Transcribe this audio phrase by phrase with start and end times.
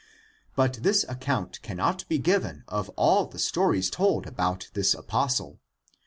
[0.55, 5.37] But this ac count cannot be given of all the stories told about this apos
[5.37, 5.59] tle.